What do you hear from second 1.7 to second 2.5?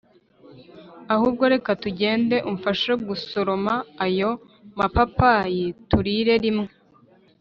tugende